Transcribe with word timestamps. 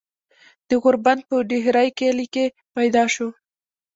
د 0.69 0.71
غوربند 0.81 1.21
پۀ 1.27 1.35
ډهيرۍ 1.49 1.89
کلي 1.99 2.25
کښې 2.33 2.45
پيدا 2.75 3.03
شو۔ 3.13 3.27